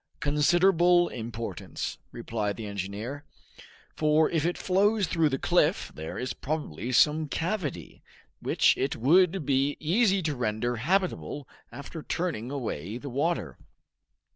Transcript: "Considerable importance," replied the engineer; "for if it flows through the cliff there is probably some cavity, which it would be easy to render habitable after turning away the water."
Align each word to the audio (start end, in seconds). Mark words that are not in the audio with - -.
"Considerable 0.19 1.09
importance," 1.09 1.99
replied 2.11 2.57
the 2.57 2.65
engineer; 2.65 3.23
"for 3.95 4.31
if 4.31 4.47
it 4.47 4.57
flows 4.57 5.05
through 5.05 5.29
the 5.29 5.37
cliff 5.37 5.91
there 5.93 6.17
is 6.17 6.33
probably 6.33 6.91
some 6.91 7.27
cavity, 7.27 8.01
which 8.39 8.75
it 8.77 8.95
would 8.95 9.45
be 9.45 9.77
easy 9.79 10.23
to 10.23 10.35
render 10.35 10.77
habitable 10.77 11.47
after 11.71 12.01
turning 12.01 12.49
away 12.49 12.97
the 12.97 13.11
water." 13.11 13.59